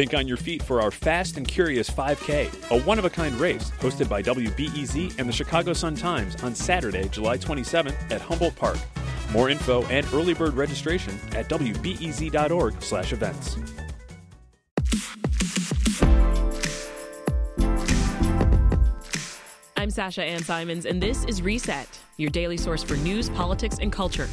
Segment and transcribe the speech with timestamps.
[0.00, 3.34] Think on your feet for our Fast and Curious 5K, a one of a kind
[3.34, 8.56] race hosted by WBEZ and the Chicago Sun Times on Saturday, July 27th at Humboldt
[8.56, 8.78] Park.
[9.30, 13.56] More info and early bird registration at wbez.org/events.
[19.76, 23.92] I'm Sasha Ann Simons, and this is Reset, your daily source for news, politics, and
[23.92, 24.30] culture.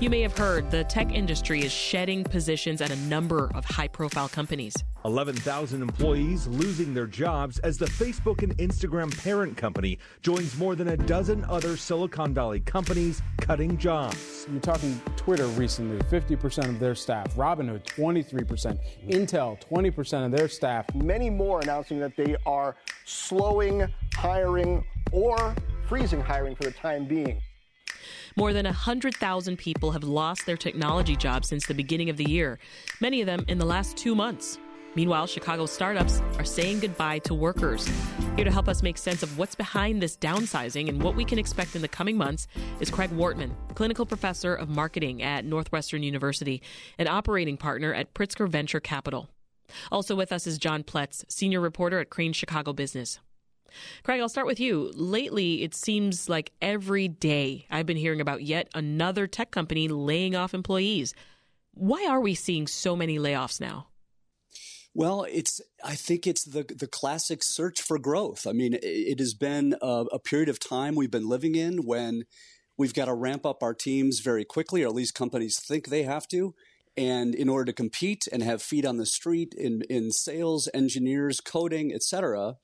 [0.00, 3.88] You may have heard the tech industry is shedding positions at a number of high
[3.88, 4.72] profile companies.
[5.04, 10.88] 11,000 employees losing their jobs as the Facebook and Instagram parent company joins more than
[10.88, 14.46] a dozen other Silicon Valley companies cutting jobs.
[14.48, 20.86] You're talking Twitter recently, 50% of their staff, Robinhood, 23%, Intel, 20% of their staff.
[20.94, 25.56] Many more announcing that they are slowing hiring or
[25.88, 27.40] freezing hiring for the time being.
[28.38, 32.60] More than 100,000 people have lost their technology jobs since the beginning of the year,
[33.00, 34.60] many of them in the last two months.
[34.94, 37.90] Meanwhile, Chicago startups are saying goodbye to workers.
[38.36, 41.36] Here to help us make sense of what's behind this downsizing and what we can
[41.36, 42.46] expect in the coming months
[42.78, 46.62] is Craig Wortmann, clinical professor of marketing at Northwestern University
[46.96, 49.28] and operating partner at Pritzker Venture Capital.
[49.90, 53.18] Also with us is John Pletz, senior reporter at Crain Chicago Business.
[54.02, 54.90] Craig, I'll start with you.
[54.94, 60.34] Lately, it seems like every day I've been hearing about yet another tech company laying
[60.34, 61.14] off employees.
[61.74, 63.88] Why are we seeing so many layoffs now?
[64.94, 65.60] Well, it's.
[65.84, 68.46] I think it's the the classic search for growth.
[68.46, 72.24] I mean, it has been a, a period of time we've been living in when
[72.76, 76.02] we've got to ramp up our teams very quickly, or at least companies think they
[76.02, 76.54] have to.
[76.96, 81.38] And in order to compete and have feet on the street in, in sales, engineers,
[81.40, 82.56] coding, et cetera,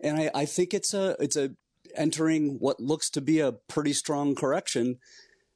[0.00, 1.50] and I, I think it's a it's a
[1.94, 4.98] entering what looks to be a pretty strong correction.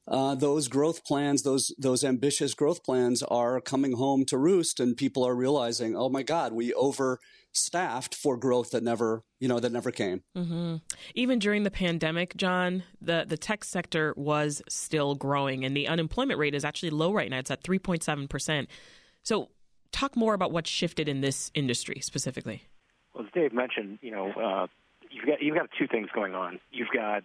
[0.09, 4.97] Uh, those growth plans, those those ambitious growth plans, are coming home to roost, and
[4.97, 9.71] people are realizing, oh my God, we overstaffed for growth that never you know that
[9.71, 10.23] never came.
[10.37, 10.77] Mm-hmm.
[11.15, 16.41] Even during the pandemic, John, the the tech sector was still growing, and the unemployment
[16.41, 17.39] rate is actually low right now.
[17.39, 18.69] It's at three point seven percent.
[19.23, 19.51] So,
[19.93, 22.65] talk more about what shifted in this industry specifically.
[23.15, 24.67] Well, as Dave mentioned, you know, uh,
[25.11, 26.61] you've got you've got two things going on.
[26.71, 27.25] You've got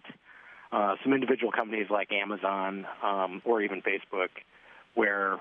[0.72, 4.28] uh, some individual companies like Amazon um, or even Facebook,
[4.94, 5.38] where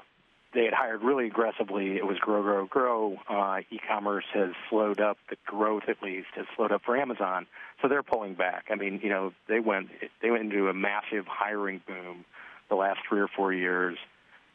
[0.54, 1.98] they had hired really aggressively.
[1.98, 3.18] It was grow, grow, grow.
[3.30, 5.18] Uh, e-commerce has slowed up.
[5.30, 7.48] The growth, at least, has slowed up for Amazon.
[7.82, 8.66] So they're pulling back.
[8.70, 9.90] I mean, you know, they went
[10.22, 12.26] they went into a massive hiring boom
[12.70, 13.98] the last three or four years.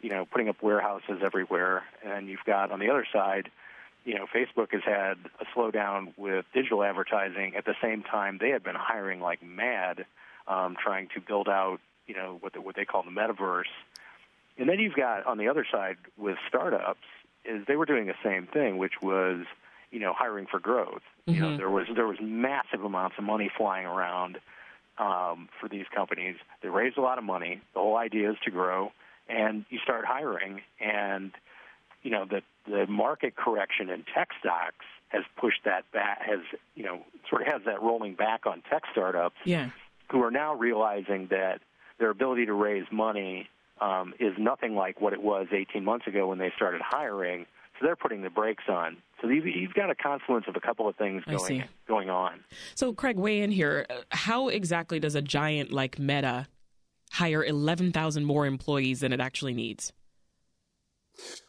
[0.01, 3.51] You know, putting up warehouses everywhere, and you've got on the other side
[4.05, 7.55] you know, Facebook has had a slowdown with digital advertising.
[7.57, 10.05] At the same time, they had been hiring like mad,
[10.49, 13.71] um, trying to build out, you know, what the, what they call the metaverse.
[14.59, 17.01] And then you've got on the other side with startups,
[17.45, 19.47] is they were doing the same thing, which was,
[19.91, 21.03] you know, hiring for growth.
[21.27, 21.33] Mm-hmm.
[21.33, 21.57] You know, mm-hmm.
[21.59, 24.39] there was there was massive amounts of money flying around
[24.99, 26.37] um, for these companies.
[26.61, 27.61] They raised a lot of money.
[27.75, 28.93] The whole idea is to grow,
[29.29, 31.33] and you start hiring and
[32.03, 36.41] you know, the the market correction in tech stocks has pushed that back, has
[36.75, 39.71] you know, sort of has that rolling back on tech startups, yeah.
[40.11, 41.61] who are now realizing that
[41.99, 43.49] their ability to raise money
[43.81, 47.47] um, is nothing like what it was 18 months ago when they started hiring.
[47.79, 48.99] So they're putting the brakes on.
[49.21, 52.41] So you've, you've got a confluence of a couple of things going going on.
[52.75, 53.87] So Craig, weigh in here.
[54.11, 56.47] How exactly does a giant like Meta
[57.13, 59.93] hire 11,000 more employees than it actually needs?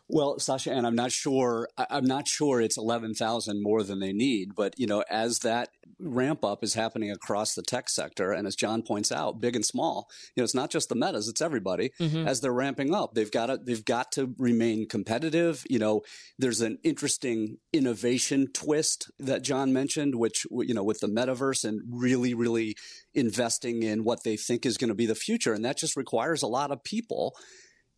[0.10, 1.70] Well, Sasha, and I'm not sure.
[1.78, 4.50] I'm not sure it's eleven thousand more than they need.
[4.56, 8.56] But you know, as that ramp up is happening across the tech sector, and as
[8.56, 11.92] John points out, big and small, you know, it's not just the metas; it's everybody.
[12.02, 12.28] Mm-hmm.
[12.28, 15.64] As they're ramping up, they've got to they've got to remain competitive.
[15.70, 16.02] You know,
[16.38, 21.82] there's an interesting innovation twist that John mentioned, which you know, with the metaverse and
[21.90, 22.76] really, really
[23.14, 26.44] investing in what they think is going to be the future, and that just requires
[26.44, 27.36] a lot of people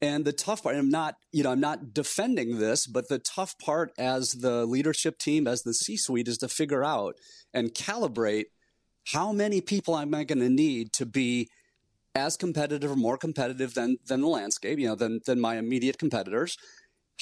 [0.06, 3.58] and the tough part, I'm not, you know, I'm not defending this, but the tough
[3.58, 7.16] part as the leadership team, as the C suite, is to figure out
[7.56, 8.46] and calibrate
[9.14, 11.50] how many people am I going to need to be
[12.14, 15.98] as competitive or more competitive than than the landscape, you know, than than my immediate
[15.98, 16.56] competitors.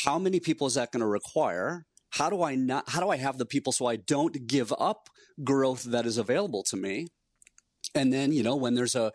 [0.03, 1.86] How many people is that going to require?
[2.09, 2.89] How do I not?
[2.89, 5.07] How do I have the people so I don't give up
[5.41, 7.07] growth that is available to me?
[7.95, 9.13] And then, you know, when there's a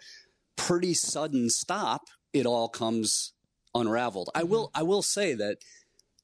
[0.56, 3.34] pretty sudden stop, it all comes
[3.74, 4.28] unraveled.
[4.28, 4.40] Mm-hmm.
[4.40, 5.58] I will I will say that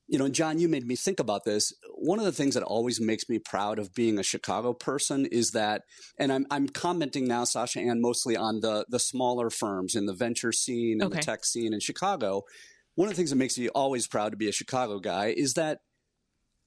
[0.07, 1.73] you know, John, you made me think about this.
[1.95, 5.53] One of the things that always makes me proud of being a Chicago person is
[5.53, 5.83] that,
[6.19, 10.13] and I'm, I'm commenting now, Sasha Ann, mostly on the, the smaller firms in the
[10.13, 11.21] venture scene and okay.
[11.21, 12.43] the tech scene in Chicago.
[12.97, 15.55] One of the things that makes me always proud to be a Chicago guy is
[15.55, 15.79] that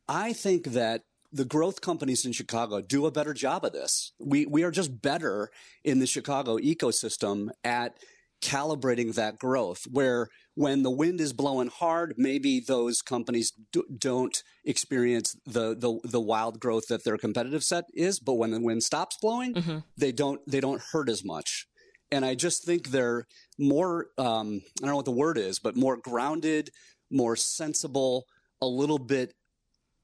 [0.09, 4.13] I think that the growth companies in Chicago do a better job of this.
[4.19, 5.51] We we are just better
[5.83, 7.97] in the Chicago ecosystem at
[8.41, 14.43] calibrating that growth where when the wind is blowing hard maybe those companies do, not
[14.63, 18.83] experience the, the the wild growth that their competitive set is but when the wind
[18.83, 19.79] stops blowing mm-hmm.
[19.97, 21.67] they don't they don't hurt as much
[22.11, 23.25] and i just think they're
[23.57, 26.69] more um, i don't know what the word is but more grounded
[27.09, 28.25] more sensible
[28.61, 29.33] a little bit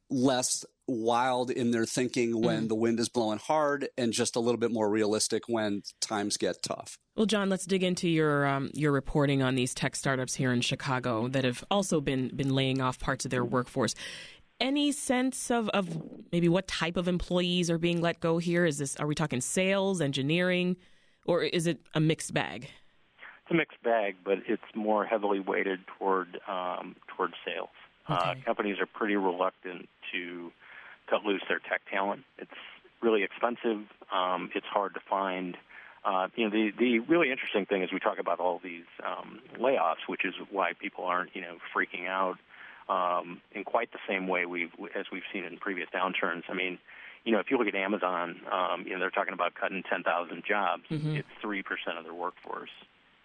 [0.09, 2.67] less wild in their thinking when mm.
[2.67, 6.61] the wind is blowing hard and just a little bit more realistic when times get
[6.61, 6.97] tough.
[7.15, 10.61] Well, John, let's dig into your um, your reporting on these tech startups here in
[10.61, 13.93] Chicago that have also been been laying off parts of their workforce.
[14.59, 16.01] Any sense of, of
[16.31, 18.65] maybe what type of employees are being let go here?
[18.65, 20.77] Is this are we talking sales, engineering,
[21.25, 22.69] or is it a mixed bag?
[23.43, 27.69] It's a mixed bag, but it's more heavily weighted toward um, toward sales.
[28.07, 28.29] Uh, okay.
[28.31, 30.51] Uh, companies are pretty reluctant to
[31.13, 32.23] cut loose their tech talent.
[32.37, 32.51] It's
[33.01, 33.85] really expensive.
[34.13, 35.57] Um, it's hard to find.
[36.05, 39.39] Uh, you know, the the really interesting thing is we talk about all these um,
[39.57, 42.37] layoffs, which is why people aren't you know freaking out
[42.89, 46.43] um, in quite the same way we've as we've seen in previous downturns.
[46.49, 46.77] I mean,
[47.23, 50.43] you know, if you look at Amazon, um, you know, they're talking about cutting 10,000
[50.45, 50.83] jobs.
[50.91, 51.15] Mm-hmm.
[51.15, 52.73] It's three percent of their workforce.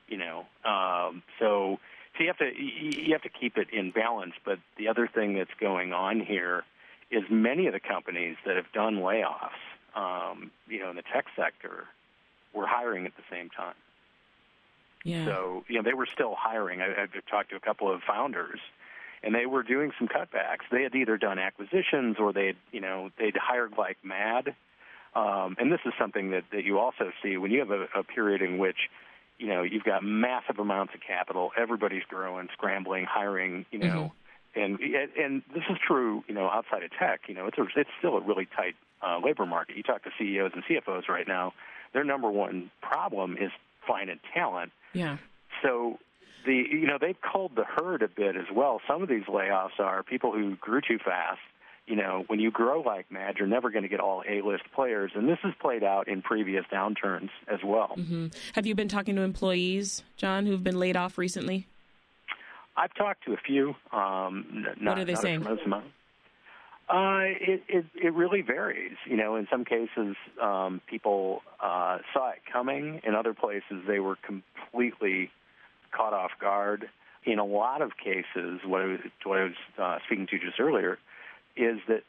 [0.06, 1.78] You know, um, so
[2.16, 4.34] so you have to you have to keep it in balance.
[4.44, 6.64] But the other thing that's going on here
[7.10, 9.50] is many of the companies that have done layoffs,
[9.94, 11.84] um, you know, in the tech sector,
[12.52, 13.74] were hiring at the same time.
[15.04, 15.24] Yeah.
[15.24, 16.82] So you know they were still hiring.
[16.82, 18.60] I, I've talked to a couple of founders,
[19.22, 20.68] and they were doing some cutbacks.
[20.70, 24.54] They had either done acquisitions or they had you know they'd hired like mad.
[25.14, 28.04] Um, and this is something that, that you also see when you have a, a
[28.04, 28.90] period in which
[29.38, 33.86] you know you've got massive amounts of capital, everybody's growing, scrambling, hiring, you know.
[33.86, 34.14] Mm-hmm
[34.58, 37.22] and and this is true, you know, outside of tech.
[37.28, 39.76] You know, it's a, it's still a really tight uh, labor market.
[39.76, 41.52] You talk to CEOs and CFOs right now;
[41.92, 43.50] their number one problem is
[43.86, 44.72] finding talent.
[44.92, 45.18] Yeah.
[45.62, 45.98] So
[46.44, 48.80] the you know they've culled the herd a bit as well.
[48.88, 51.40] Some of these layoffs are people who grew too fast.
[51.86, 55.12] You know, when you grow like mad, you're never going to get all A-list players,
[55.14, 57.94] and this has played out in previous downturns as well.
[57.96, 58.26] Mm-hmm.
[58.52, 61.66] Have you been talking to employees, John, who've been laid off recently?
[62.78, 63.74] I've talked to a few.
[63.92, 65.42] Um, not, what are they saying?
[66.88, 68.96] Uh, it, it it really varies.
[69.04, 73.00] You know, in some cases, um, people uh, saw it coming.
[73.04, 75.30] In other places, they were completely
[75.90, 76.88] caught off guard.
[77.26, 80.58] In a lot of cases, what I was, what I was uh, speaking to just
[80.60, 80.98] earlier
[81.56, 82.04] is that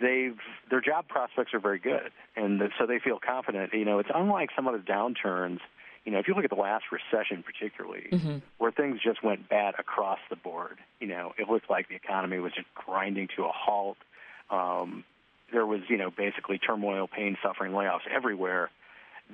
[0.00, 0.38] they've
[0.70, 3.72] their job prospects are very good, and so they feel confident.
[3.74, 5.60] You know, it's unlike some other downturns
[6.06, 8.38] you know, if you look at the last recession, particularly, mm-hmm.
[8.58, 12.38] where things just went bad across the board, you know, it looked like the economy
[12.38, 13.98] was just grinding to a halt.
[14.48, 15.02] Um,
[15.52, 18.70] there was, you know, basically turmoil, pain, suffering, layoffs everywhere.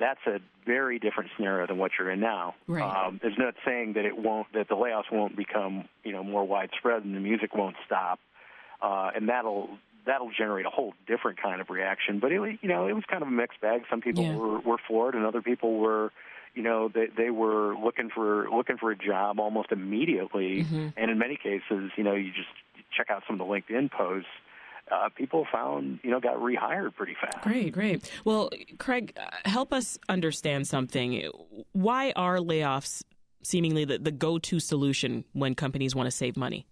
[0.00, 2.54] That's a very different scenario than what you're in now.
[2.66, 2.82] Right.
[2.82, 6.44] Um, there's not saying that it won't, that the layoffs won't become, you know, more
[6.44, 8.18] widespread and the music won't stop,
[8.80, 9.68] uh, and that'll
[10.06, 12.18] that'll generate a whole different kind of reaction.
[12.18, 13.82] But it, you know, it was kind of a mixed bag.
[13.90, 14.36] Some people yeah.
[14.36, 16.10] were were floored, and other people were
[16.54, 20.88] you know they they were looking for looking for a job almost immediately mm-hmm.
[20.96, 22.48] and in many cases you know you just
[22.96, 24.28] check out some of the linkedin posts
[24.90, 27.40] uh, people found, you know, got rehired pretty fast.
[27.42, 28.10] Great, great.
[28.24, 31.30] Well, Craig, uh, help us understand something.
[31.72, 33.02] Why are layoffs
[33.42, 36.66] seemingly the, the go to solution when companies want to save money?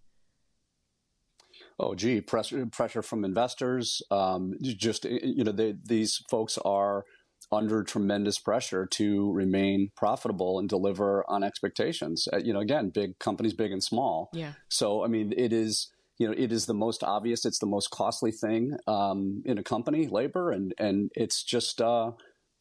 [1.78, 4.02] Oh, gee, pressure, pressure from investors.
[4.10, 7.04] Um, just, you know, they, these folks are
[7.52, 12.28] under tremendous pressure to remain profitable and deliver on expectations.
[12.32, 14.30] Uh, you know, again, big companies, big and small.
[14.32, 14.52] Yeah.
[14.68, 17.44] So, I mean, it is you know it is the most obvious.
[17.44, 21.80] It's the most costly thing um, in a company, labor, and and it's just.
[21.80, 22.12] Uh,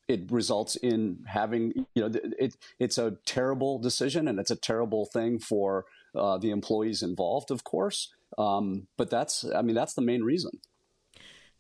[0.08, 5.05] it results in having you know it it's a terrible decision and it's a terrible
[5.05, 10.01] thing for uh, the employees involved of course um, but that's i mean that's the
[10.01, 10.50] main reason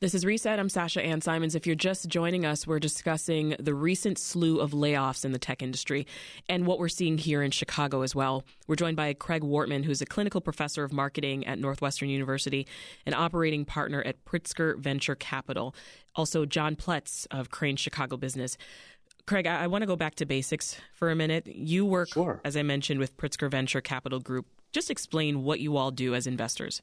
[0.01, 0.57] this is Reset.
[0.57, 1.55] I'm Sasha Ann Simons.
[1.55, 5.61] If you're just joining us, we're discussing the recent slew of layoffs in the tech
[5.61, 6.07] industry
[6.47, 8.45] and what we're seeing here in Chicago as well.
[8.65, 12.65] We're joined by Craig Wortmann, who's a clinical professor of marketing at Northwestern University
[13.05, 15.75] and operating partner at Pritzker Venture Capital.
[16.15, 18.57] Also, John Pletz of Crain Chicago Business.
[19.27, 21.45] Craig, I, I want to go back to basics for a minute.
[21.45, 22.39] You work, sure.
[22.45, 24.45] as I mentioned, with Pritzker Venture Capital Group.
[24.71, 26.81] Just explain what you all do as investors.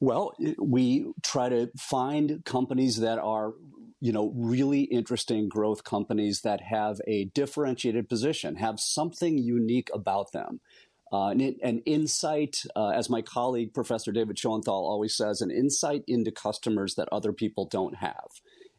[0.00, 3.54] Well, we try to find companies that are
[4.00, 10.32] you know really interesting growth companies that have a differentiated position, have something unique about
[10.32, 10.60] them.
[11.12, 16.32] uh, an, insight, uh, as my colleague Professor David Schonthal always says, an insight into
[16.32, 18.28] customers that other people don't have.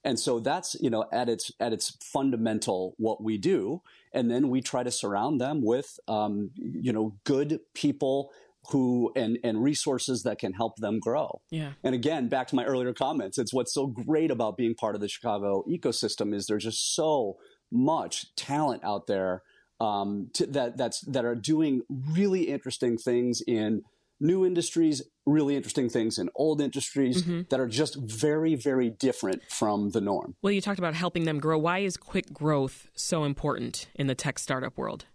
[0.04, 3.82] And so that's you know at its at its fundamental what we do,
[4.14, 8.32] and then we try to surround them with um, you know good people
[8.70, 11.42] who and and resources that can help them grow.
[11.52, 11.72] Yeah.
[11.84, 15.02] And again, back to my earlier comments, it's what's so great about being part of
[15.02, 17.38] the Chicago ecosystem is there's just so
[17.72, 19.42] much talent out there
[19.80, 23.82] um, to, that that's that are doing really interesting things in
[24.20, 27.42] new industries, really interesting things in old industries mm-hmm.
[27.50, 30.36] that are just very, very different from the norm.
[30.42, 31.58] Well, you talked about helping them grow.
[31.58, 35.06] Why is quick growth so important in the tech startup world?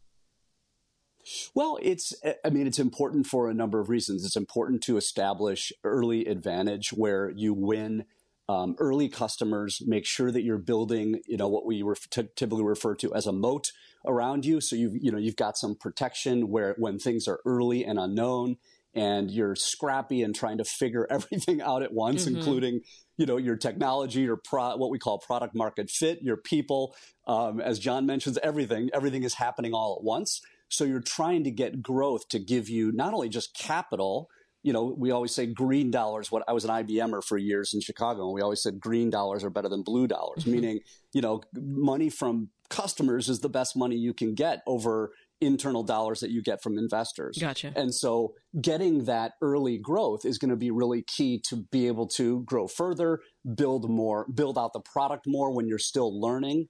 [1.55, 4.25] Well, it's, I mean, it's important for a number of reasons.
[4.25, 8.05] It's important to establish early advantage where you win
[8.51, 12.97] um, early customers, make sure that you're building, you know, what we ref- typically refer
[12.97, 13.71] to as a moat
[14.05, 14.61] around you.
[14.61, 18.57] So you've, you know, you've got some protection where when things are early and unknown
[18.93, 22.39] and you're scrappy and trying to figure everything out at once, mm-hmm.
[22.39, 22.81] including,
[23.17, 26.97] you know, your technology, your pro- what we call product market fit, your people.
[27.29, 30.41] Um, as John mentions, everything, everything is happening all at once.
[30.71, 34.29] So you're trying to get growth to give you not only just capital,
[34.63, 36.31] you know, we always say green dollars.
[36.31, 39.43] What I was an IBMer for years in Chicago, and we always said green dollars
[39.43, 40.53] are better than blue dollars, mm-hmm.
[40.53, 40.81] meaning,
[41.13, 46.21] you know, money from customers is the best money you can get over internal dollars
[46.21, 47.39] that you get from investors.
[47.41, 47.73] Gotcha.
[47.75, 52.07] And so getting that early growth is going to be really key to be able
[52.09, 53.21] to grow further,
[53.55, 56.69] build more, build out the product more when you're still learning.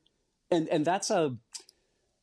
[0.52, 1.36] And and that's a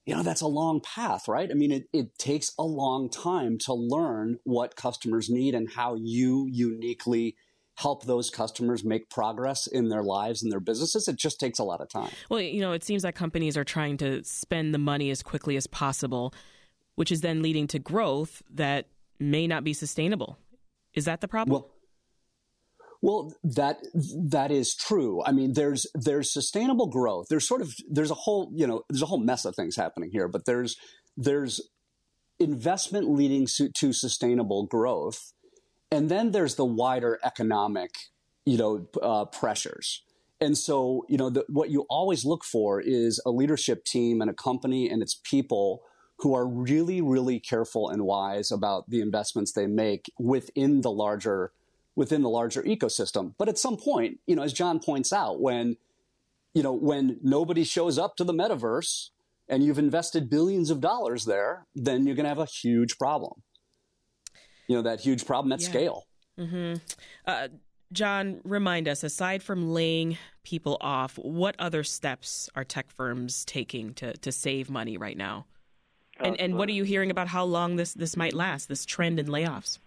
[0.08, 1.52] you know, that's a long path, right?
[1.52, 5.96] I mean, it, it takes a long time to learn what customers need and how
[5.96, 7.36] you uniquely
[7.76, 11.10] help those customers make progress in their lives and their businesses.
[11.10, 12.10] It just takes a lot of time.
[12.30, 15.58] Well, you know, it seems like companies are trying to spend the money as quickly
[15.58, 16.34] as possible,
[16.96, 18.88] which is then leading to growth that
[19.20, 20.38] may not be sustainable.
[20.94, 21.52] Is that the problem?
[21.52, 21.70] Well,
[23.01, 25.24] well, that that is true.
[25.24, 27.27] I mean, there's there's sustainable growth.
[27.30, 30.10] There's sort of there's a whole you know there's a whole mess of things happening
[30.12, 30.77] here, but there's
[31.16, 31.62] there's
[32.39, 35.34] investment leading to, to sustainable growth,
[35.92, 37.92] and then there's the wider economic
[38.46, 40.01] you know uh, pressures.
[40.39, 44.30] And so, you know, the, what you always look for is a leadership team and
[44.30, 45.82] a company and its people
[46.20, 51.51] who are really, really careful and wise about the investments they make within the larger
[51.98, 53.34] within the larger ecosystem.
[53.38, 55.75] But at some point, you know, as John points out, when
[56.54, 59.10] you know when nobody shows up to the metaverse
[59.50, 63.42] and you've invested billions of dollars there, then you're going to have a huge problem.
[64.68, 65.68] You know that huge problem at yeah.
[65.68, 66.08] scale.
[66.39, 66.75] Mm-hmm.
[67.25, 67.48] Uh,
[67.92, 69.04] John, remind us.
[69.04, 74.70] Aside from laying people off, what other steps are tech firms taking to to save
[74.70, 75.48] money right now?
[76.20, 78.70] And and what are you hearing about how long this this might last?
[78.70, 79.80] This trend in layoffs.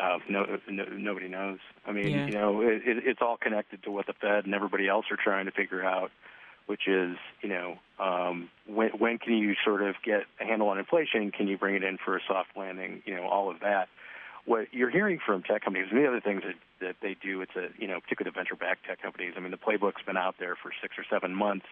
[0.00, 1.58] Uh, no, no, nobody knows.
[1.86, 2.26] I mean, yeah.
[2.26, 5.16] you know, it, it, it's all connected to what the Fed and everybody else are
[5.16, 6.10] trying to figure out,
[6.66, 10.78] which is, you know, um, when when can you sort of get a handle on
[10.78, 11.32] inflation?
[11.32, 13.02] Can you bring it in for a soft landing?
[13.06, 13.88] You know, all of that.
[14.44, 17.56] What you're hearing from tech companies, and the other things that, that they do, it's
[17.56, 19.34] a, you know, particularly the venture-backed tech companies.
[19.36, 21.66] I mean, the playbook's been out there for six or seven months.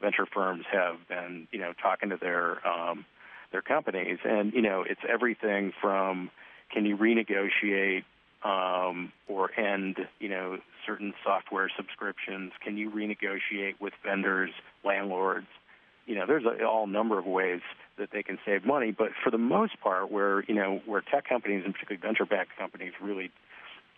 [0.00, 3.04] Venture firms have been, you know, talking to their um,
[3.50, 6.30] their companies, and you know, it's everything from
[6.72, 8.04] can you renegotiate
[8.44, 12.52] um, or end, you know, certain software subscriptions?
[12.62, 14.50] Can you renegotiate with vendors,
[14.84, 15.46] landlords?
[16.06, 17.60] You know, there's a all number of ways
[17.98, 21.28] that they can save money, but for the most part, where you know where tech
[21.28, 23.30] companies and particularly venture-backed companies really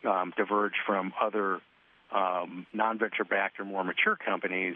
[0.05, 1.61] um, diverge from other
[2.13, 4.75] um, non-venture-backed or more mature companies,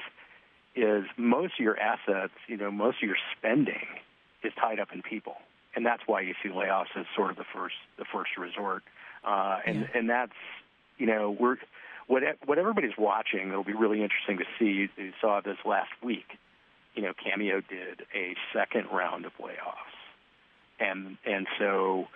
[0.75, 3.87] is most of your assets, you know, most of your spending
[4.43, 5.37] is tied up in people
[5.79, 8.83] and that's why you see layoffs as sort of the first the first resort.
[9.25, 9.87] Uh, and yeah.
[9.95, 10.33] and that's
[10.99, 11.57] you know we're
[12.09, 13.49] what what everybody's watching.
[13.49, 14.91] It'll be really interesting to see.
[15.01, 16.27] You saw this last week.
[16.97, 19.95] You know, Cameo did a second round of layoffs,
[20.81, 22.09] and and so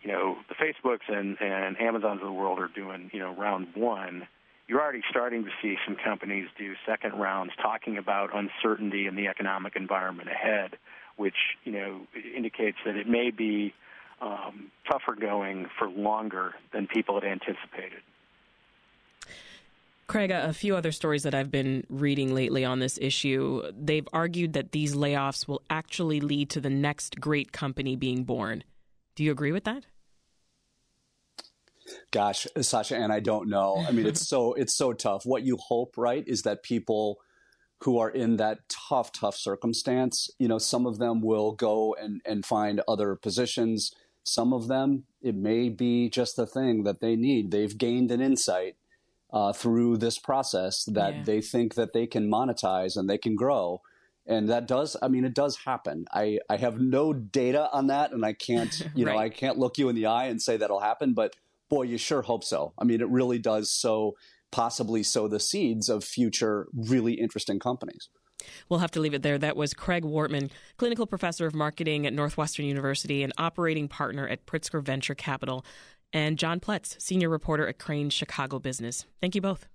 [0.00, 3.68] you know the Facebooks and and Amazons of the world are doing you know round
[3.74, 4.26] one.
[4.66, 9.26] You're already starting to see some companies do second rounds, talking about uncertainty in the
[9.26, 10.78] economic environment ahead
[11.20, 12.00] which you know
[12.34, 13.74] indicates that it may be
[14.22, 18.00] um, tougher going for longer than people had anticipated.
[20.06, 24.54] Craig, a few other stories that I've been reading lately on this issue, they've argued
[24.54, 28.64] that these layoffs will actually lead to the next great company being born.
[29.14, 29.84] Do you agree with that?
[32.10, 33.84] Gosh, Sasha, and I don't know.
[33.86, 35.26] I mean, it's so it's so tough.
[35.26, 37.18] What you hope, right, is that people
[37.82, 42.20] who are in that tough, tough circumstance, you know, some of them will go and,
[42.26, 43.90] and find other positions.
[44.22, 47.50] Some of them, it may be just the thing that they need.
[47.50, 48.76] They've gained an insight
[49.32, 51.22] uh, through this process that yeah.
[51.24, 53.80] they think that they can monetize and they can grow.
[54.26, 56.04] And that does, I mean, it does happen.
[56.12, 59.14] I, I have no data on that and I can't, you right.
[59.14, 61.34] know, I can't look you in the eye and say that'll happen, but
[61.70, 62.74] boy, you sure hope so.
[62.78, 64.16] I mean, it really does so
[64.52, 68.08] possibly sow the seeds of future really interesting companies.
[68.68, 69.38] We'll have to leave it there.
[69.38, 74.46] That was Craig Wortmann, clinical professor of marketing at Northwestern University and operating partner at
[74.46, 75.64] Pritzker Venture Capital,
[76.12, 79.06] and John Pletz, senior reporter at Crain Chicago Business.
[79.20, 79.68] Thank you both.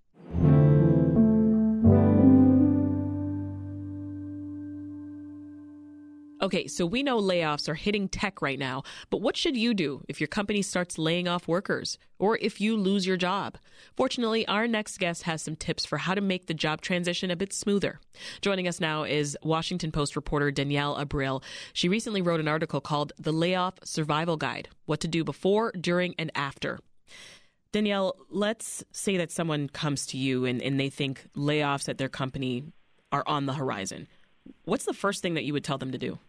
[6.45, 10.03] Okay, so we know layoffs are hitting tech right now, but what should you do
[10.07, 13.57] if your company starts laying off workers or if you lose your job?
[13.97, 17.35] Fortunately, our next guest has some tips for how to make the job transition a
[17.35, 17.99] bit smoother.
[18.41, 21.41] Joining us now is Washington Post reporter Danielle Abril.
[21.73, 26.13] She recently wrote an article called The Layoff Survival Guide What to Do Before, During,
[26.19, 26.77] and After.
[27.71, 32.07] Danielle, let's say that someone comes to you and, and they think layoffs at their
[32.07, 32.65] company
[33.11, 34.07] are on the horizon.
[34.65, 36.19] What's the first thing that you would tell them to do?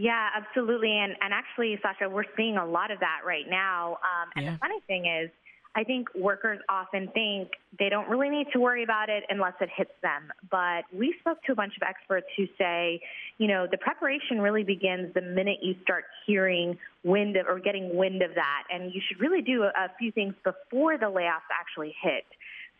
[0.00, 0.96] Yeah, absolutely.
[0.96, 3.98] And, and actually, Sasha, we're seeing a lot of that right now.
[4.00, 4.52] Um, and yeah.
[4.52, 5.28] the funny thing is,
[5.76, 9.68] I think workers often think they don't really need to worry about it unless it
[9.76, 10.32] hits them.
[10.50, 13.02] But we spoke to a bunch of experts who say,
[13.36, 17.94] you know, the preparation really begins the minute you start hearing wind of, or getting
[17.94, 18.62] wind of that.
[18.70, 22.24] And you should really do a, a few things before the layoffs actually hit.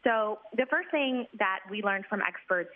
[0.05, 2.71] So the first thing that we learned from experts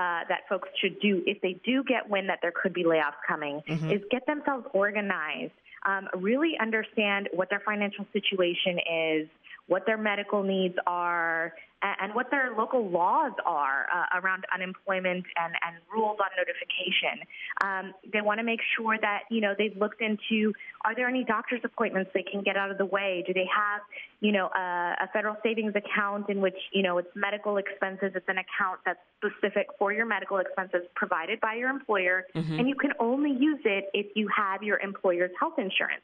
[0.00, 3.20] uh, that folks should do if they do get wind that there could be layoffs
[3.28, 3.90] coming mm-hmm.
[3.90, 5.52] is get themselves organized,
[5.84, 9.28] um, really understand what their financial situation is,
[9.70, 15.54] what their medical needs are, and what their local laws are uh, around unemployment and,
[15.64, 17.24] and rules on notification.
[17.62, 20.52] Um, they want to make sure that you know they've looked into
[20.84, 23.22] are there any doctor's appointments they can get out of the way?
[23.24, 23.82] Do they have
[24.20, 28.10] you know a, a federal savings account in which you know it's medical expenses?
[28.16, 32.58] It's an account that's specific for your medical expenses provided by your employer, mm-hmm.
[32.58, 36.02] and you can only use it if you have your employer's health insurance.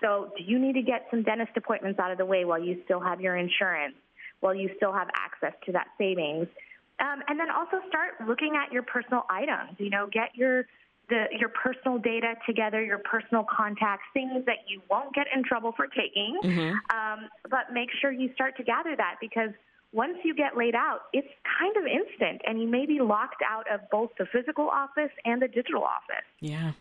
[0.00, 2.80] So, do you need to get some dentist appointments out of the way while you
[2.84, 3.94] still have your insurance?
[4.40, 6.46] while you still have access to that savings.
[7.00, 9.78] Um, and then also start looking at your personal items.
[9.78, 10.66] You know, get your
[11.08, 15.72] the, your personal data together, your personal contacts, things that you won't get in trouble
[15.74, 16.38] for taking.
[16.44, 16.74] Mm-hmm.
[16.94, 19.50] Um, but make sure you start to gather that because
[19.92, 23.64] once you get laid out, it's kind of instant, and you may be locked out
[23.72, 26.24] of both the physical office and the digital office.
[26.40, 26.72] Yeah.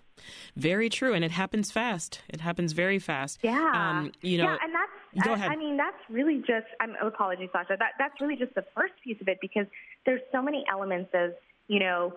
[0.56, 2.22] Very true, and it happens fast.
[2.28, 3.39] It happens very fast.
[3.43, 4.46] Yeah, um, you know.
[4.46, 5.26] Yeah, and that's.
[5.28, 5.52] Go ahead.
[5.52, 6.65] I, I mean, that's really just.
[6.80, 7.76] I'm apologies, Sasha.
[7.78, 9.67] That that's really just the first piece of it because
[10.06, 11.34] there's so many elements of
[11.67, 12.13] you know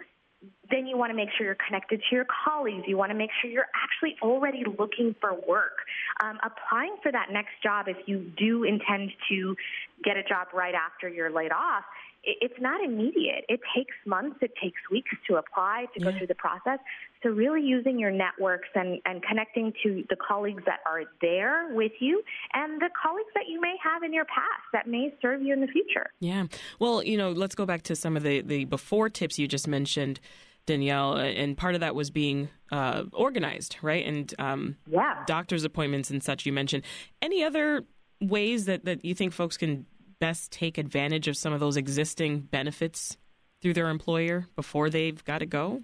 [0.70, 2.85] then you want to make sure you're connected to your colleagues.
[2.87, 5.79] You want to make sure you're actually already looking for work.
[6.22, 9.57] Um, applying for that next job, if you do intend to
[10.05, 11.85] get a job right after you're laid off,
[12.22, 13.44] it's not immediate.
[13.48, 16.11] It takes months, it takes weeks to apply, to yeah.
[16.11, 16.79] go through the process.
[17.22, 21.92] So, really using your networks and, and connecting to the colleagues that are there with
[22.00, 22.22] you
[22.54, 25.61] and the colleagues that you may have in your past that may serve you in
[25.61, 26.06] the future.
[26.20, 26.46] Yeah.
[26.78, 29.68] Well, you know, let's go back to some of the, the before tips you just
[29.68, 30.20] mentioned.
[30.66, 34.06] Danielle, and part of that was being uh, organized, right?
[34.06, 35.24] And um, yeah.
[35.26, 36.46] doctor's appointments and such.
[36.46, 36.85] You mentioned
[37.20, 37.85] any other
[38.20, 39.87] ways that, that you think folks can
[40.20, 43.16] best take advantage of some of those existing benefits
[43.61, 45.83] through their employer before they've got to go?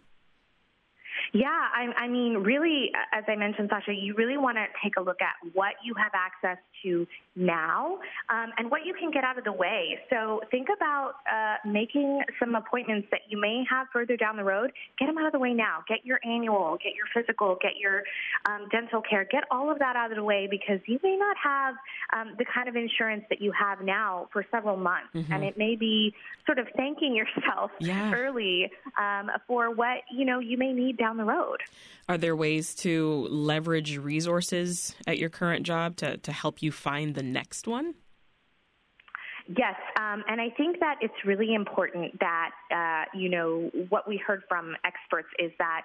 [1.32, 5.00] Yeah, I, I mean, really, as I mentioned, Sasha, you really want to take a
[5.00, 7.98] look at what you have access to now
[8.30, 9.98] um, and what you can get out of the way.
[10.10, 14.72] So think about uh, making some appointments that you may have further down the road.
[14.98, 15.84] Get them out of the way now.
[15.86, 18.02] Get your annual, get your physical, get your
[18.46, 19.26] um, dental care.
[19.30, 21.74] Get all of that out of the way because you may not have
[22.14, 25.32] um, the kind of insurance that you have now for several months, mm-hmm.
[25.32, 26.14] and it may be
[26.46, 28.12] sort of thanking yourself yeah.
[28.14, 31.58] early um, for what you know you may need down the road.
[32.08, 37.14] Are there ways to leverage resources at your current job to, to help you find
[37.14, 37.94] the next one?
[39.48, 44.16] Yes, um, and I think that it's really important that uh, you know what we
[44.16, 45.82] heard from experts is that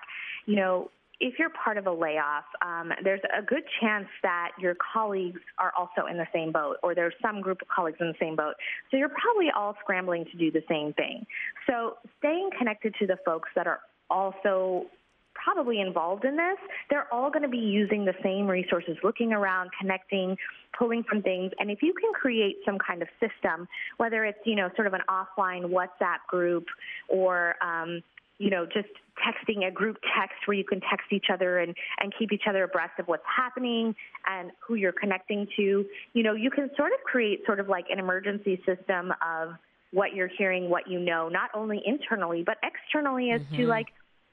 [0.47, 0.89] you know
[1.21, 5.71] if you're part of a layoff, um, there's a good chance that your colleagues are
[5.77, 8.55] also in the same boat, or there's some group of colleagues in the same boat.
[8.89, 11.27] So you're probably all scrambling to do the same thing.
[11.69, 14.87] So staying connected to the folks that are also
[15.33, 16.57] probably involved in this,
[16.89, 20.35] they're all going to be using the same resources, looking around, connecting,
[20.77, 21.51] pulling from things.
[21.59, 23.67] And if you can create some kind of system,
[23.97, 26.65] whether it's, you know, sort of an offline WhatsApp group
[27.07, 28.01] or, um,
[28.37, 28.89] you know, just
[29.21, 32.63] texting a group text where you can text each other and, and keep each other
[32.63, 33.93] abreast of what's happening
[34.27, 35.85] and who you're connecting to.
[36.13, 39.53] You know, you can sort of create sort of like an emergency system of
[39.91, 43.57] what you're hearing, what you know, not only internally, but externally as mm-hmm.
[43.57, 43.87] to like,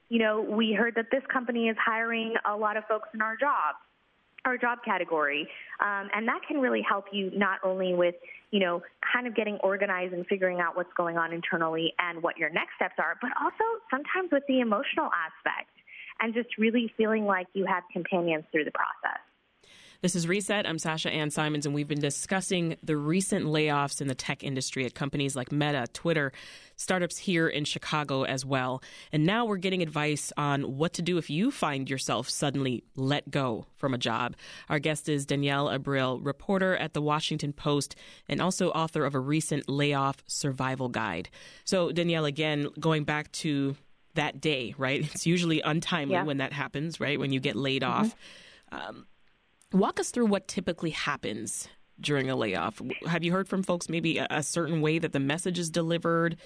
[0.09, 3.37] you know, we heard that this company is hiring a lot of folks in our
[3.37, 3.77] job,
[4.44, 5.49] our job category.
[5.85, 8.14] Um, and that can really help you not only with,
[8.51, 12.38] you know, kind of getting organized and figuring out what's going on internally and what
[12.38, 15.71] your next steps are, but also sometimes with the emotional aspect
[16.21, 19.21] and just really feeling like you have companions through the process.
[20.01, 20.65] This is Reset.
[20.65, 24.87] I'm Sasha Ann Simons, and we've been discussing the recent layoffs in the tech industry
[24.87, 26.31] at companies like Meta, Twitter,
[26.77, 28.81] startups here in Chicago as well.
[29.11, 33.29] And now we're getting advice on what to do if you find yourself suddenly let
[33.29, 34.37] go from a job.
[34.69, 37.97] Our guest is Danielle Abril, reporter at the Washington Post
[38.29, 41.29] and also author of a recent layoff survival guide.
[41.65, 43.75] So, Danielle, again, going back to
[44.15, 45.01] that day, right?
[45.13, 46.23] It's usually untimely yeah.
[46.23, 47.19] when that happens, right?
[47.19, 48.03] When you get laid mm-hmm.
[48.03, 48.15] off.
[48.71, 49.07] Um,
[49.72, 51.68] Walk us through what typically happens
[52.00, 52.81] during a layoff.
[53.07, 56.37] Have you heard from folks maybe a, a certain way that the message is delivered?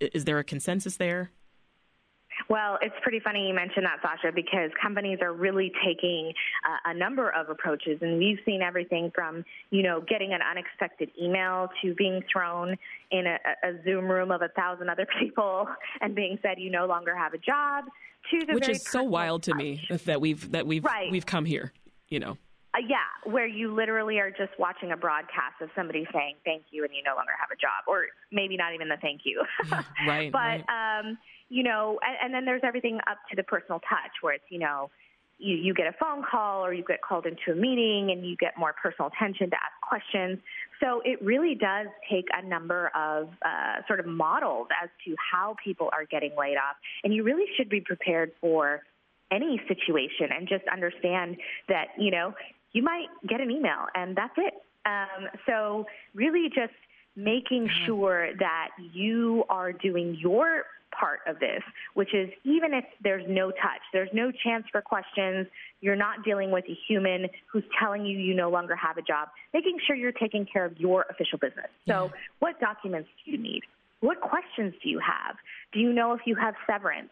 [0.00, 1.30] Is there a consensus there?
[2.48, 6.32] Well, it's pretty funny you mentioned that, Sasha, because companies are really taking
[6.64, 11.10] uh, a number of approaches, and we've seen everything from, you know, getting an unexpected
[11.20, 12.76] email to being thrown
[13.10, 15.66] in a, a Zoom room of a thousand other people
[16.00, 17.86] and being said you no longer have a job.
[18.30, 21.10] To the which is so wild to me that we've that we've right.
[21.12, 21.72] we've come here,
[22.08, 22.36] you know.
[22.76, 26.84] Uh, yeah, where you literally are just watching a broadcast of somebody saying thank you
[26.84, 29.42] and you no longer have a job, or maybe not even the thank you.
[30.06, 30.30] right.
[30.30, 31.00] But, right.
[31.00, 34.44] um, you know, and, and then there's everything up to the personal touch where it's,
[34.50, 34.90] you know,
[35.38, 38.36] you, you get a phone call or you get called into a meeting and you
[38.36, 40.38] get more personal attention to ask questions.
[40.80, 45.56] So it really does take a number of uh, sort of models as to how
[45.62, 46.76] people are getting laid off.
[47.04, 48.82] And you really should be prepared for
[49.30, 51.36] any situation and just understand
[51.68, 52.32] that, you know,
[52.76, 54.52] you might get an email and that's it.
[54.84, 56.74] Um, so really just
[57.16, 60.64] making sure that you are doing your
[60.98, 61.62] part of this,
[61.94, 65.46] which is even if there's no touch, there's no chance for questions,
[65.80, 69.28] you're not dealing with a human who's telling you you no longer have a job,
[69.54, 71.68] making sure you're taking care of your official business.
[71.88, 72.20] So, yeah.
[72.40, 73.62] what documents do you need?
[74.00, 75.36] What questions do you have?
[75.72, 77.10] Do you know if you have severance?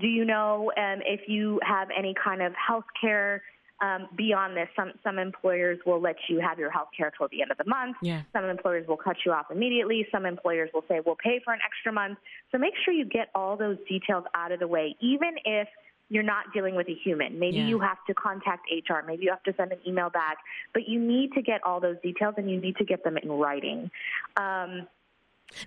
[0.00, 3.42] Do you know um, if you have any kind of health care
[3.80, 7.42] um, beyond this, some some employers will let you have your health care till the
[7.42, 7.96] end of the month.
[8.02, 8.22] Yeah.
[8.32, 10.06] Some employers will cut you off immediately.
[10.12, 12.18] Some employers will say we'll pay for an extra month.
[12.52, 15.68] So make sure you get all those details out of the way, even if
[16.10, 17.38] you're not dealing with a human.
[17.38, 17.68] Maybe yeah.
[17.68, 19.06] you have to contact HR.
[19.06, 20.38] Maybe you have to send an email back.
[20.74, 23.30] But you need to get all those details, and you need to get them in
[23.30, 23.90] writing.
[24.36, 24.88] Um,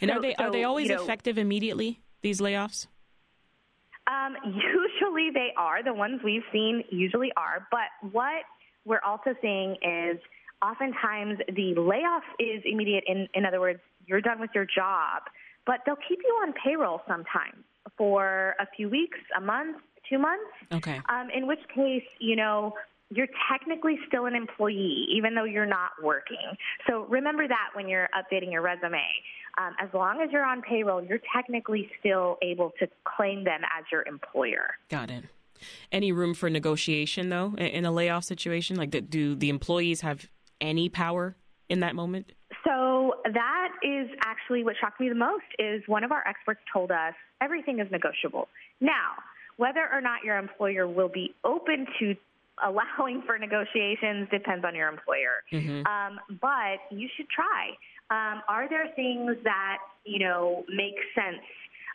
[0.01, 1.99] and so, are they are they always you know, effective immediately?
[2.21, 2.87] These layoffs?
[4.13, 5.83] Um, usually they are.
[5.83, 7.67] The ones we've seen usually are.
[7.71, 8.43] But what
[8.85, 10.19] we're also seeing is
[10.61, 13.03] oftentimes the layoff is immediate.
[13.07, 15.23] In, in other words, you're done with your job,
[15.65, 17.63] but they'll keep you on payroll sometimes
[17.97, 19.77] for a few weeks, a month,
[20.09, 20.51] two months.
[20.71, 20.99] Okay.
[21.09, 22.73] Um, in which case, you know,
[23.15, 26.57] you're technically still an employee, even though you're not working.
[26.87, 29.03] So remember that when you're updating your resume.
[29.57, 33.85] Um, as long as you're on payroll, you're technically still able to claim them as
[33.91, 34.75] your employer.
[34.89, 35.25] Got it.
[35.91, 38.75] Any room for negotiation, though, in a layoff situation?
[38.75, 40.27] Like, do the employees have
[40.59, 41.35] any power
[41.69, 42.31] in that moment?
[42.65, 45.45] So that is actually what shocked me the most.
[45.59, 48.49] Is one of our experts told us everything is negotiable.
[48.81, 49.11] Now,
[49.57, 52.15] whether or not your employer will be open to
[52.61, 55.41] allowing for negotiations depends on your employer.
[55.51, 55.85] Mm-hmm.
[55.87, 57.73] Um, but you should try.
[58.11, 61.43] Um, are there things that you know make sense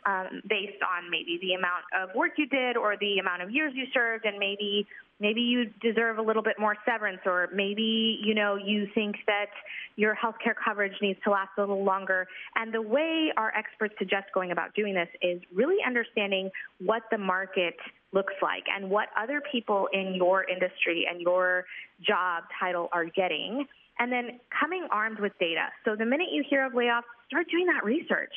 [0.05, 3.73] um, based on maybe the amount of work you did or the amount of years
[3.75, 4.87] you served, and maybe
[5.19, 9.51] maybe you deserve a little bit more severance, or maybe you know you think that
[9.95, 12.27] your health care coverage needs to last a little longer.
[12.55, 17.17] And the way our experts suggest going about doing this is really understanding what the
[17.17, 17.75] market
[18.11, 21.65] looks like and what other people in your industry and your
[22.01, 23.65] job title are getting
[23.99, 25.67] and then coming armed with data.
[25.85, 28.31] So the minute you hear of layoffs, start doing that research.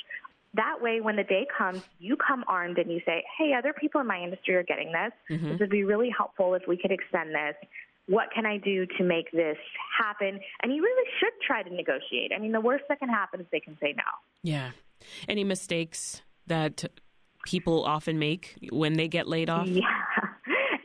[0.54, 4.02] That way, when the day comes, you come armed and you say, hey, other people
[4.02, 5.12] in my industry are getting this.
[5.30, 5.52] Mm-hmm.
[5.52, 7.54] This would be really helpful if we could extend this.
[8.06, 9.56] What can I do to make this
[9.98, 10.40] happen?
[10.62, 12.32] And you really should try to negotiate.
[12.36, 14.02] I mean, the worst that can happen is they can say no.
[14.42, 14.72] Yeah.
[15.26, 16.84] Any mistakes that
[17.44, 19.66] people often make when they get laid off?
[19.66, 19.82] Yeah.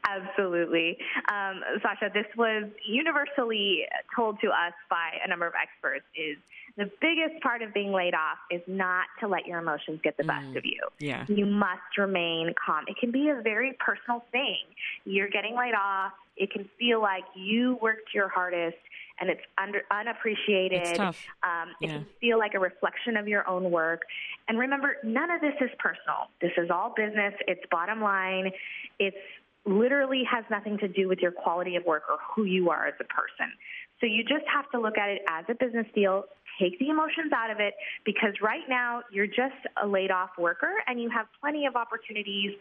[0.08, 0.98] Absolutely.
[1.32, 3.84] Um, Sasha, this was universally
[4.16, 6.38] told to us by a number of experts is
[6.78, 10.24] the biggest part of being laid off is not to let your emotions get the
[10.24, 10.80] best mm, of you.
[11.00, 11.26] Yeah.
[11.28, 12.86] You must remain calm.
[12.88, 14.60] It can be a very personal thing.
[15.04, 16.14] You're getting laid off.
[16.38, 18.78] It can feel like you worked your hardest
[19.20, 20.82] and it's under, unappreciated.
[20.82, 21.26] It's tough.
[21.44, 21.94] Um, it yeah.
[21.94, 24.02] can feel like a reflection of your own work.
[24.48, 26.30] And remember, none of this is personal.
[26.42, 27.34] This is all business.
[27.48, 28.52] It's bottom line.
[29.00, 29.18] It's
[29.66, 32.94] literally has nothing to do with your quality of work or who you are as
[33.00, 33.52] a person.
[34.00, 36.26] So you just have to look at it as a business deal,
[36.60, 37.74] take the emotions out of it
[38.06, 42.52] because right now you're just a laid off worker and you have plenty of opportunities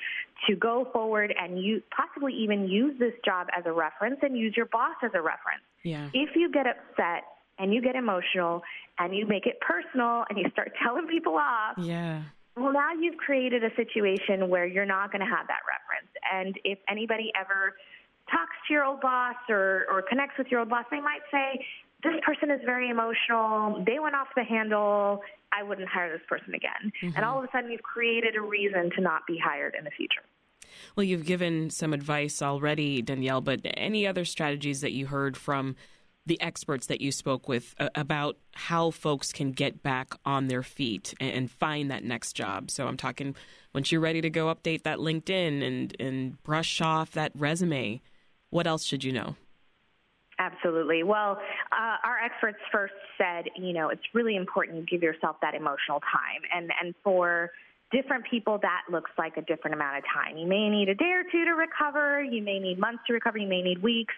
[0.48, 4.54] to go forward and you possibly even use this job as a reference and use
[4.56, 5.62] your boss as a reference.
[5.82, 6.08] Yeah.
[6.12, 7.24] If you get upset
[7.58, 8.62] and you get emotional
[8.98, 12.22] and you make it personal and you start telling people off, yeah.
[12.56, 16.08] Well, now you've created a situation where you're not going to have that reference.
[16.32, 17.76] And if anybody ever
[18.30, 21.64] talks to your old boss or, or connects with your old boss, they might say,
[22.02, 23.82] this person is very emotional.
[23.86, 25.22] They went off the handle.
[25.52, 26.92] I wouldn't hire this person again.
[27.02, 27.16] Mm-hmm.
[27.16, 29.90] And all of a sudden, you've created a reason to not be hired in the
[29.90, 30.22] future.
[30.94, 35.76] Well, you've given some advice already, Danielle, but any other strategies that you heard from
[36.26, 40.62] the experts that you spoke with uh, about how folks can get back on their
[40.62, 42.68] feet and, and, find that next job.
[42.68, 43.36] So I'm talking
[43.72, 48.02] once you're ready to go update that LinkedIn and, and brush off that resume,
[48.50, 49.36] what else should you know?
[50.38, 51.02] Absolutely.
[51.02, 51.38] Well,
[51.72, 56.00] uh, our experts first said, you know, it's really important you give yourself that emotional
[56.00, 56.42] time.
[56.54, 57.50] And, and for
[57.90, 60.36] different people, that looks like a different amount of time.
[60.36, 62.22] You may need a day or two to recover.
[62.22, 63.38] You may need months to recover.
[63.38, 64.14] You may need weeks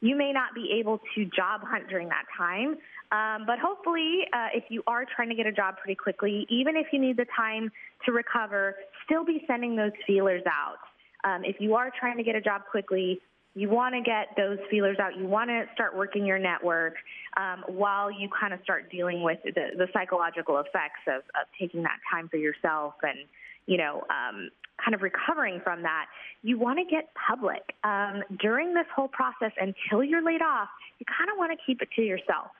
[0.00, 2.76] you may not be able to job hunt during that time.
[3.12, 6.76] Um, but hopefully, uh, if you are trying to get a job pretty quickly, even
[6.76, 7.70] if you need the time
[8.04, 10.78] to recover, still be sending those feelers out.
[11.24, 13.20] Um, if you are trying to get a job quickly,
[13.56, 15.16] you want to get those feelers out.
[15.18, 16.94] You want to start working your network
[17.36, 21.82] um, while you kind of start dealing with the, the psychological effects of, of taking
[21.82, 23.18] that time for yourself and
[23.66, 24.50] you know, um,
[24.82, 26.06] kind of recovering from that,
[26.42, 27.74] you want to get public.
[27.84, 31.82] Um, during this whole process, until you're laid off, you kind of want to keep
[31.82, 32.50] it to yourself.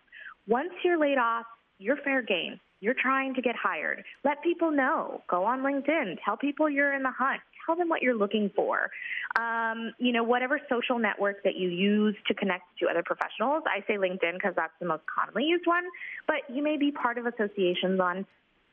[0.48, 1.46] Once you're laid off,
[1.78, 2.60] you're fair game.
[2.80, 4.04] You're trying to get hired.
[4.24, 5.22] Let people know.
[5.28, 6.16] Go on LinkedIn.
[6.24, 7.40] Tell people you're in the hunt.
[7.66, 8.90] Tell them what you're looking for.
[9.38, 13.64] Um, you know, whatever social network that you use to connect to other professionals.
[13.66, 15.84] I say LinkedIn because that's the most commonly used one,
[16.26, 18.24] but you may be part of associations on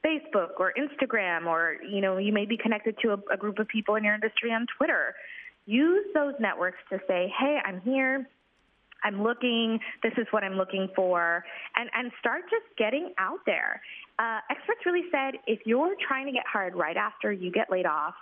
[0.05, 3.67] Facebook or Instagram, or you know, you may be connected to a, a group of
[3.67, 5.15] people in your industry on Twitter.
[5.65, 8.27] Use those networks to say, "Hey, I'm here.
[9.03, 9.79] I'm looking.
[10.01, 11.43] This is what I'm looking for,"
[11.75, 13.81] and and start just getting out there.
[14.19, 17.85] Uh, experts really said if you're trying to get hired right after you get laid
[17.85, 18.13] off,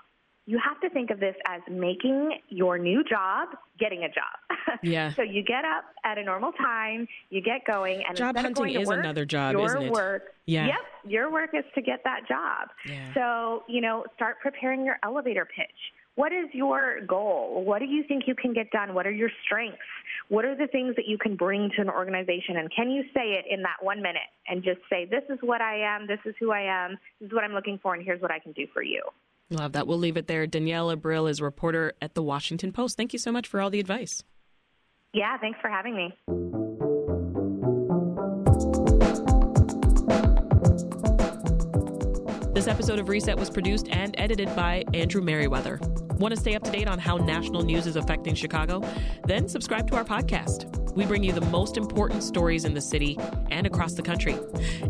[0.46, 3.50] you have to think of this as making your new job
[3.80, 4.38] getting a job.
[4.84, 5.14] Yeah.
[5.14, 8.88] so you get up at a normal time, you get going, and job hunting is
[8.88, 9.92] work, another job, your isn't it?
[9.92, 10.68] Work, yeah.
[10.68, 11.12] Yep.
[11.12, 12.70] Your work is to get that job.
[12.88, 13.14] Yeah.
[13.14, 15.68] So you know, start preparing your elevator pitch.
[16.16, 17.64] What is your goal?
[17.66, 18.94] What do you think you can get done?
[18.94, 19.80] What are your strengths?
[20.30, 22.58] What are the things that you can bring to an organization?
[22.58, 25.62] And can you say it in that one minute and just say, this is what
[25.62, 28.22] I am, this is who I am, this is what I'm looking for, and here's
[28.22, 29.04] what I can do for you?
[29.52, 29.86] Love that.
[29.86, 30.48] We'll leave it there.
[30.48, 32.96] Danielle Abril is a reporter at the Washington Post.
[32.96, 34.24] Thank you so much for all the advice.
[35.14, 36.14] Yeah, thanks for having me.
[42.54, 45.80] This episode of Reset was produced and edited by Andrew Merriweather.
[46.20, 48.82] Want to stay up to date on how national news is affecting Chicago?
[49.26, 50.81] Then subscribe to our podcast.
[50.96, 53.18] We bring you the most important stories in the city
[53.50, 54.38] and across the country.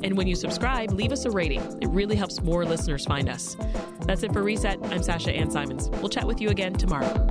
[0.03, 1.61] And when you subscribe, leave us a rating.
[1.81, 3.55] It really helps more listeners find us.
[4.01, 4.79] That's it for Reset.
[4.85, 5.89] I'm Sasha Ann Simons.
[5.89, 7.30] We'll chat with you again tomorrow.